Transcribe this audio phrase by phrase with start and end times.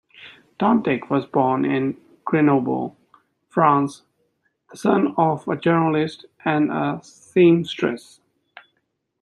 [0.59, 1.95] Dantec was born in
[2.25, 2.97] Grenoble,
[3.49, 4.01] France,
[4.71, 8.19] the son of a journalist and a seamstress.